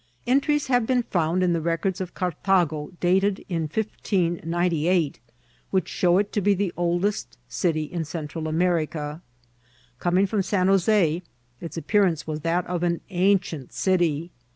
[0.25, 5.19] Entries have been found in the records of Cartago dated in 1598,
[5.69, 9.21] which show it to be the oldest city in Central America.
[9.99, 11.21] Coming from San Jos6,
[11.61, 14.31] its appear ance was that of an ancient city.